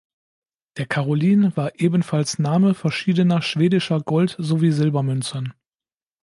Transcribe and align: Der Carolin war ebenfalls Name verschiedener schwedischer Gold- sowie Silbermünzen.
Der 0.77 0.87
Carolin 0.87 1.55
war 1.55 1.79
ebenfalls 1.79 2.39
Name 2.39 2.73
verschiedener 2.73 3.43
schwedischer 3.43 3.99
Gold- 3.99 4.35
sowie 4.39 4.71
Silbermünzen. 4.71 5.53